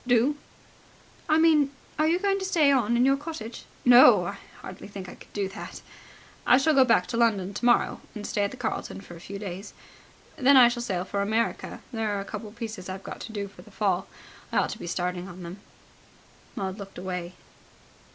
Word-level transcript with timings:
"Do?" 0.07 0.35
"I 1.29 1.37
mean, 1.37 1.69
are 1.99 2.07
you 2.07 2.17
going 2.17 2.39
to 2.39 2.43
stay 2.45 2.71
on 2.71 2.97
in 2.97 3.05
your 3.05 3.15
cottage?" 3.15 3.65
"No, 3.85 4.25
I 4.25 4.39
hardly 4.63 4.87
think 4.87 5.07
I 5.07 5.13
could 5.13 5.31
do 5.31 5.47
that. 5.49 5.83
I 6.43 6.57
shall 6.57 6.73
go 6.73 6.83
back 6.83 7.05
to 7.05 7.17
London 7.17 7.53
tomorrow, 7.53 8.01
and 8.15 8.25
stay 8.25 8.41
at 8.41 8.49
the 8.49 8.57
Carlton 8.57 9.01
for 9.01 9.15
a 9.15 9.19
few 9.19 9.37
days. 9.37 9.75
Then 10.37 10.57
I 10.57 10.69
shall 10.69 10.81
sail 10.81 11.05
for 11.05 11.21
America. 11.21 11.81
There 11.93 12.17
are 12.17 12.19
a 12.19 12.25
couple 12.25 12.49
of 12.49 12.55
pieces 12.55 12.89
I've 12.89 13.03
got 13.03 13.19
to 13.19 13.31
do 13.31 13.47
for 13.47 13.61
the 13.61 13.69
Fall. 13.69 14.07
I 14.51 14.57
ought 14.57 14.71
to 14.71 14.79
be 14.79 14.87
starting 14.87 15.27
on 15.27 15.43
them." 15.43 15.59
Maud 16.55 16.79
looked 16.79 16.97
away. 16.97 17.35